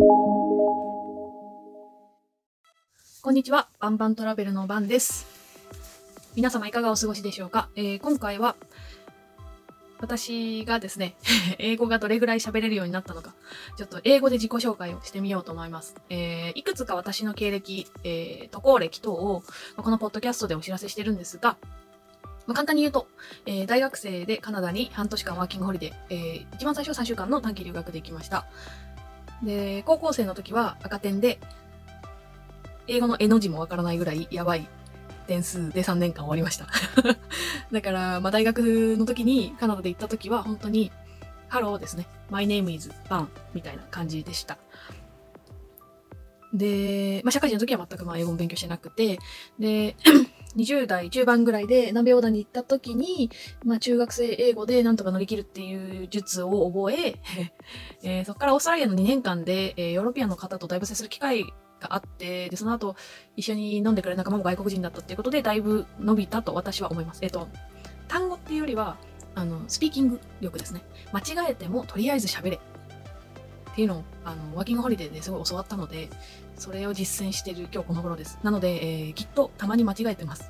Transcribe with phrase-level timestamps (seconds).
[0.00, 1.30] こ
[3.30, 5.24] んにちは、バンバントラベルのバンです。
[6.34, 8.56] 皆様いかがお過ごしでしょうか、えー今回は
[10.00, 11.14] 私がですね、
[11.58, 13.34] 英語がどれぐらい喋れるようになったのか、
[13.76, 15.94] ちょっと英語で自己紹介をしてみようと思います。
[16.10, 19.44] えーいくつか私の経歴、えー渡航歴等を、
[19.76, 21.56] このポッドキャストでお知らせしてるんですが、
[22.46, 23.06] まあ簡単に言うと、
[23.46, 28.44] えー大学生でカナダに半年間ワーキングホリデー、えー一番最初3週間の短期留学で行きました。
[29.44, 31.38] で、高校生の時は赤点で、
[32.86, 34.68] 英語のえの字もわからないぐらいやばい
[35.26, 36.66] 点数で3年間終わりました。
[37.72, 40.90] だから、まあ、大学の時にカナダで行った時は本当に、
[41.48, 42.06] ハローですね。
[42.30, 44.58] My name is Ban みたいな感じでした。
[46.52, 49.18] で、まあ、社会人の時は全くまあ英語も勉強してなくて、
[49.58, 49.96] で、
[50.56, 53.30] 20代中盤ぐらいで南米横断に行った時に、
[53.64, 57.20] まあ、中学生英語でなんとか乗り切るっていう術を覚え、
[58.02, 61.44] えーそこからオーストラリアの2年間で、えーヨーロピアンの方とだいぶ接する機会
[61.80, 62.96] があって、で、その後、
[63.36, 67.20] 一緒に飲んでくれる仲間も外国人だったっていうことで、だいぶ伸びたと私は思います。
[67.22, 67.48] えっ、と、
[68.08, 68.96] 単語っていうよりは、
[69.34, 70.82] あの、スピーキング力ですね。
[71.12, 72.60] 間違えても、とりあえず喋れ。
[73.74, 76.08] っていうのを、あの、ワーキングホリデーですごい教わったので、
[76.56, 78.38] それを実践している今日この頃です。
[78.44, 80.48] なので、えーきっとたまに間違えてます。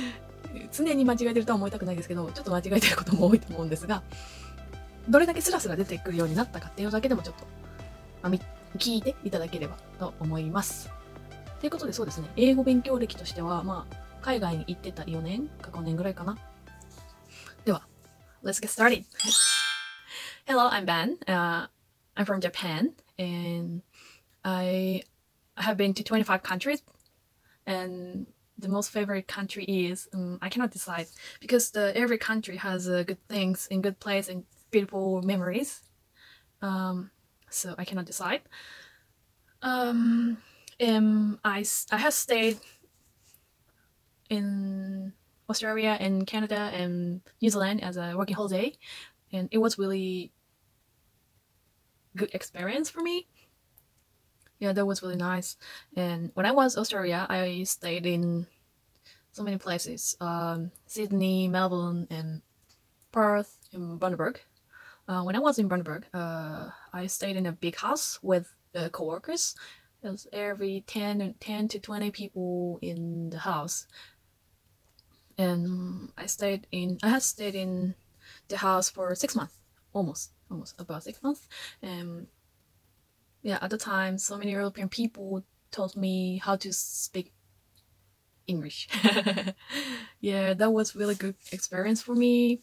[0.72, 4.02] 常に間違えてるとは思いたくないですけど、ちょっと間違えてることも多いと思うんですが、
[5.06, 7.44] どれだけスラスラ出てくるようになったかっていうだけでもちょっと、
[8.22, 10.88] まあ、聞いていただければと思います。
[11.60, 16.38] ということでそうですね、英語勉強歴としては、まあ、海外に行ってた4年か5年ぐらいかな。
[17.66, 17.86] では、
[18.42, 19.04] Let's get started!
[20.46, 21.18] Hello, I'm Ben.
[21.26, 21.66] Uh,
[22.16, 23.82] I'm from Japan and
[24.44, 25.02] I
[25.56, 26.82] have been to 25 countries
[27.66, 28.26] and
[28.58, 31.08] the most favorite country is um, I cannot decide
[31.40, 35.82] because the every country has uh, good things and good place and beautiful memories.
[36.62, 37.10] Um,
[37.50, 38.42] so I cannot decide.
[39.62, 40.38] Um,
[40.80, 42.58] I I have stayed
[44.30, 45.12] in
[45.48, 48.72] Australia and Canada and New Zealand as a working holiday,
[49.32, 50.32] and it was really
[52.16, 53.26] good experience for me.
[54.58, 55.56] Yeah, that was really nice.
[55.96, 58.46] And when I was Australia, I stayed in
[59.32, 62.42] so many places: um, Sydney, Melbourne, and
[63.12, 64.38] Perth, and Bundaberg.
[65.08, 68.88] Uh, when I was in Bundaberg, uh, I stayed in a big house with uh,
[68.88, 69.54] coworkers.
[70.02, 73.86] There's every 10, 10 to 20 people in the house.
[75.38, 77.94] And I stayed in, I had stayed in
[78.48, 79.54] the house for six months,
[79.92, 81.48] almost, almost about six months.
[81.82, 82.26] And
[83.42, 87.32] yeah, at the time, so many European people taught me how to speak
[88.46, 88.88] English.
[90.20, 92.60] yeah, that was really good experience for me.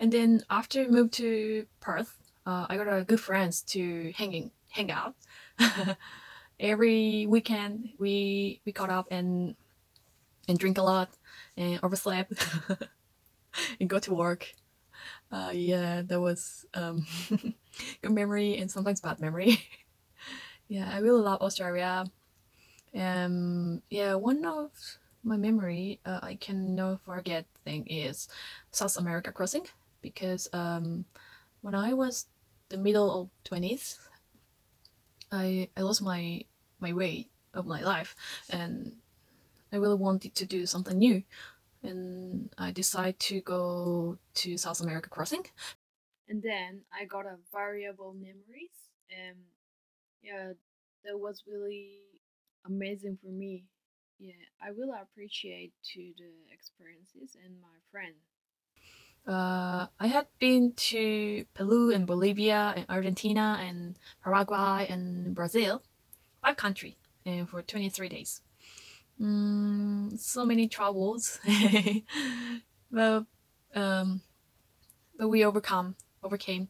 [0.00, 2.16] And then after I moved to Perth,
[2.46, 5.14] uh, I got a good friends to hanging hang out.
[6.60, 9.56] Every weekend we we caught up and
[10.48, 11.10] and drink a lot
[11.56, 12.32] and overslept
[13.80, 14.52] and go to work.
[15.34, 17.04] Uh, yeah, that was um,
[18.02, 19.58] good memory and sometimes bad memory.
[20.68, 22.04] yeah, I really love Australia.
[22.94, 24.70] Um, yeah, one of
[25.24, 28.28] my memory uh, I can never forget thing is
[28.72, 29.66] South America crossing
[30.02, 31.06] because um,
[31.62, 32.26] when I was
[32.70, 33.98] the middle of twenties,
[35.30, 36.44] I I lost my
[36.80, 38.16] my way of my life
[38.48, 38.92] and
[39.72, 41.24] I really wanted to do something new
[41.84, 45.46] and I decided to go to South America crossing.
[46.28, 49.36] And then I got a variable memories and
[50.22, 50.52] yeah
[51.04, 52.00] that was really
[52.66, 53.64] amazing for me.
[54.18, 58.14] Yeah I really appreciate to the experiences and my friend.
[59.26, 65.82] Uh, I had been to Peru and Bolivia and Argentina and Paraguay and Brazil,
[66.42, 68.42] five countries, and for 23 days.
[69.20, 71.38] Mm, so many troubles,
[72.90, 73.24] but
[73.74, 74.22] um,
[75.16, 76.68] but we overcome, overcame,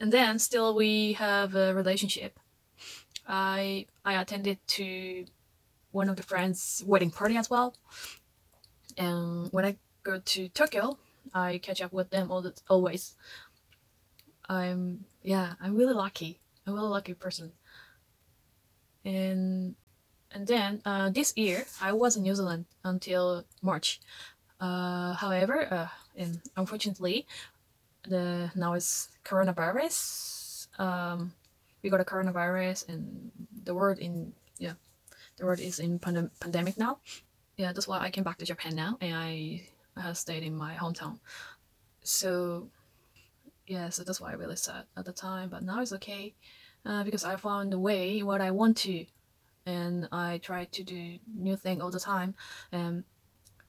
[0.00, 2.38] and then still we have a relationship.
[3.28, 5.26] I I attended to
[5.92, 7.76] one of the friends' wedding party as well,
[8.96, 10.98] and when I go to Tokyo,
[11.34, 13.14] I catch up with them all the, always.
[14.48, 16.40] I'm yeah, I'm really lucky.
[16.66, 17.52] I'm a really lucky person.
[19.04, 19.74] And
[20.34, 24.00] and then uh, this year I was in New Zealand until March.
[24.60, 27.26] Uh, however, uh, and unfortunately,
[28.08, 30.68] the now it's coronavirus.
[30.78, 31.32] Um,
[31.82, 33.30] we got a coronavirus, and
[33.64, 34.74] the world in yeah,
[35.36, 36.98] the world is in pandem- pandemic now.
[37.56, 39.62] Yeah, that's why I came back to Japan now, and I
[39.96, 41.18] uh, stayed in my hometown.
[42.02, 42.68] So,
[43.66, 46.34] yeah, so that's why I really sad at the time, but now it's okay.
[46.86, 49.06] uh, because I found a way what I want to,
[49.65, 52.35] and I try to do new thing all the time.
[52.71, 53.03] And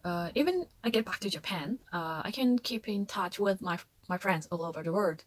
[0.04, 3.78] uh, even I get back to Japan, uh, I can keep in touch with my
[4.08, 5.24] my friends all over the world.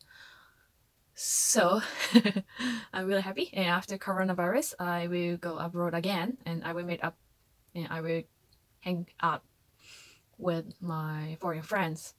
[1.16, 1.82] So
[2.94, 3.52] I'm really happy.
[3.54, 7.16] And after coronavirus, I will go abroad again, and I will meet up,
[7.76, 8.24] and I will
[8.82, 9.44] hang out
[10.38, 12.16] with my foreign friends.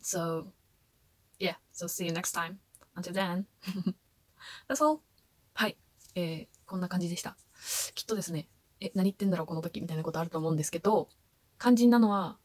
[0.00, 0.48] So
[1.38, 2.58] yeah, so see you next time.
[2.96, 3.46] Until then.
[4.68, 5.00] That's all.
[5.54, 5.76] はい。
[6.14, 7.36] えー、こんな感じでした。
[7.95, 8.47] きっとですね、
[8.79, 11.09] え、何言ってんだろうこの時みたいなことあると思うんですけど、
[11.59, 12.37] 肝心なのは、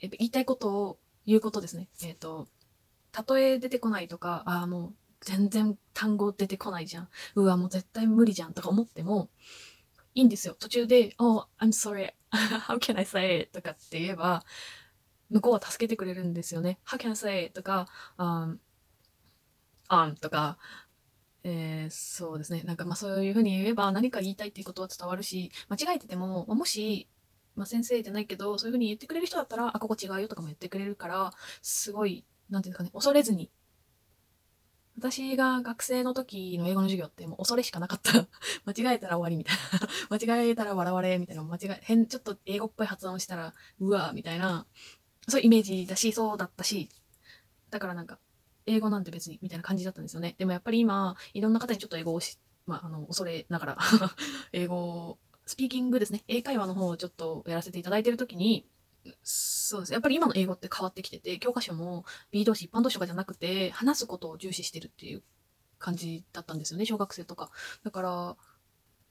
[0.00, 1.88] え言いたいことを言うことですね。
[2.02, 2.48] えっ、ー、と、
[3.28, 7.08] 例え出てこないとか、ああ、もう全然単語出てこないじゃん。
[7.34, 9.30] うわ、もう絶対無理じゃんとか思っても、
[10.14, 10.54] いいんですよ。
[10.58, 12.12] 途中で、Oh, I'm sorry.
[12.32, 13.52] How can I say it?
[13.52, 14.44] とかって言えば、
[15.30, 16.78] 向こうは助けてくれるんですよね。
[16.86, 17.54] How can I say it?
[17.54, 17.86] とか、
[18.18, 18.58] um,
[19.88, 20.58] on とか、
[21.42, 22.62] えー、そうですね。
[22.64, 27.08] なんかまあそういうふうに言えば何か言いたいっていうことは伝わるし、間違えてても、まもし、
[27.56, 31.32] まあ、先生じゃないけど、そういうふうに言ってくれる人だったら、あ、ここ違うよとかも言ってくれるから、
[31.62, 33.50] すごい、なんていうかね、恐れずに。
[34.98, 38.12] 私が学生の時の英語の授業ってもう恐れしかなかった。
[38.66, 39.88] 間違えたら終わりみたいな。
[40.18, 41.42] 間違えたら笑われみたいな。
[41.42, 44.66] 間違え、変、ちょっと英語っぽい発音したら、うわみたいな。
[45.28, 46.90] そういうイメージだし、そうだったし。
[47.70, 48.18] だからなんか、
[48.70, 50.36] 英語なんて別にみたいな感じだったんですよね。
[50.38, 53.78] でもやっぱり今、いろんな方にちょっと英語をし、まあ、あの、恐れながら
[54.52, 56.22] 英語、スピーキングですね。
[56.28, 58.66] 英会話の方をちょっとやらせていただいてるときに、
[59.22, 59.92] そうです。
[59.92, 65.22] やっぱり今の英語って変わってきてて、教科書も B 動詞、一般動詞とかじゃなくて、話すことを重視してるっていう
[65.78, 67.50] 感じだったんですよね、小学生とか。
[67.82, 68.10] だから、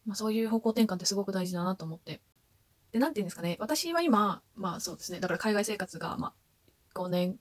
[0.06, 2.22] まあそういう方向転換ってすごく大事だなと思って。
[2.92, 3.58] で、なんて言うんですかね。
[3.60, 5.20] 私は今、まあそうですね。
[5.20, 6.34] だから海外生活が、まあ、
[7.00, 7.40] 5年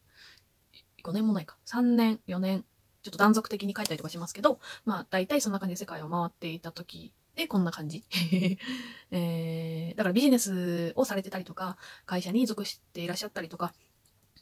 [1.09, 1.57] 5年もないか。
[1.67, 2.65] 3年、4年、
[3.03, 8.05] ちょっと断続的に書いたりとかしますけど、まあ大体そんな感じで世界を回っていた時でこんな感じ。
[9.11, 13.73] えー、だからビジネスをされてたりとか、会社に属していらっしゃったりとか、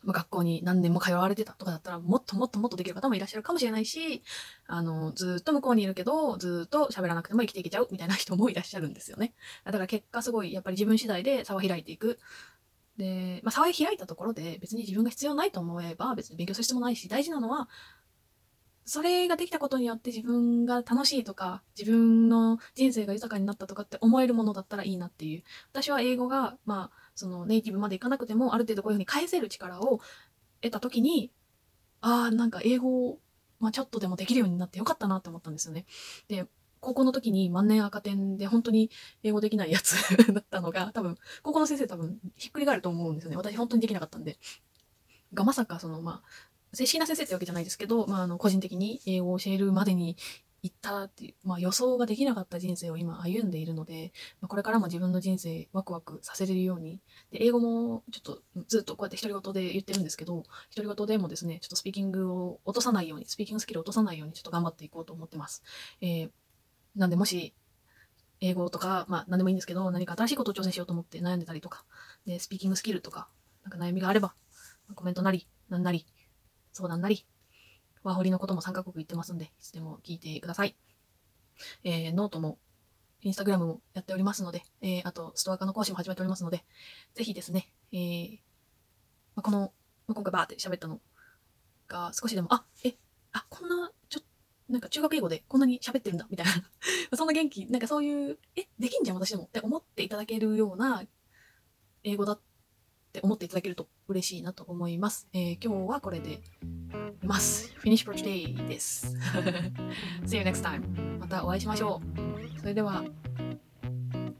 [0.03, 4.23] ま、学校に何年も通われてたとかだったら、もっともっともっとできる方もいらっしゃるかもしれないし、
[4.67, 9.35] あの、ずっと向こうにいるけど、ずっと喋らなくても生きていけちゃうみたいな人もいらっしゃるんですよね。
[9.65, 12.19] だから結果すごい、やっぱり自分次第で差を開いていく。
[12.97, 17.69] で、まあ、差を開いたところで別に自分が必要ないと思えば別に勉強する必要もないし、大事なのは、
[18.89, 25.43] それができたことによって自分が楽しいとか、自分の人生が豊かになったとかって思えるものだったらいいなっていう。
[25.73, 30.01] 私は英語が、まあ、そのネイティブまでいかなくても、ある程度こういうふうに返せる力を
[30.63, 31.33] 得た時に、
[32.01, 33.19] ああ、なんか英語を、
[33.59, 35.85] まあ、ちょっとでもできるようになってよかったなって思ったんですよね。
[36.29, 36.47] で、
[36.87, 38.93] 高校の時に万年赤点で本当に
[39.25, 39.97] 英語できないやつ
[40.33, 43.37] だったのが、多分、高校の先生多分ひっくり返ると思うんですよね。
[43.37, 44.39] 私本当にできなかったんで。
[45.35, 46.29] がまさかその、まあ、
[46.73, 50.17] 正式な先生ってわけじゃないですけど、まあ、あの、個人的に英語を教えるまでに
[50.63, 57.01] 行ったっていう、まあ、予想ができなかった人生を今歩んでいるので、まあ、これからも自分の人生ワクワクさせれるように、
[57.33, 65.65] で、英語もちょっとずっとこうやって独り言で言ってるんですけど、独り言でもですね、ちょっとスピーキングを落とさないように、スピーキングスキルを落とさないようにちょっと頑張っていこうと思ってます。
[66.01, 66.31] えー
[66.97, 67.55] なんでもし、
[68.41, 71.85] 英語とか、まあ何でもいいんですけど、何か新しいことを挑戦しようと思って悩んでたりとか、
[72.27, 73.29] で、スピーキングスキルとか、
[73.63, 74.35] なんか悩みがあれば、
[74.95, 76.07] コメントなり、なんなり、
[76.73, 77.27] 相談なり、
[78.03, 80.77] ワーホリのことも3カ国言ってますんで、いつでも聞いてください。
[81.85, 82.59] えー、ノートも、
[83.23, 86.65] インスタグラムもやっておりますので、えー、あと、ストアカの講師も始めておりますので、
[87.15, 88.39] ぜひですね、えー、
[89.35, 89.73] まあ、この、
[90.07, 91.01] まあ、今回バーって喋ったの
[91.89, 92.95] が少しでも、あ、え、
[93.33, 93.91] あ、こんな、
[94.69, 96.53] なんか中学英語でこんなに喋ってるんだ、みたいな
[97.17, 101.05] そんな元気、なんかそういう、え、できんじゃん、私でもって思っていただけるような
[102.03, 102.41] 英語だっ
[103.13, 105.29] て思っていただけると嬉しいなと思います。
[105.33, 106.41] えー、今日はこれで
[107.23, 107.73] ます。
[107.83, 109.17] Finish for today です。
[110.27, 111.19] See you next time.
[111.19, 112.01] またお会いしましょ
[112.57, 112.61] う。
[112.61, 113.05] それでは、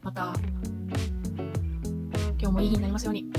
[0.01, 0.33] また、
[2.39, 3.31] 今日もいい日になりますように。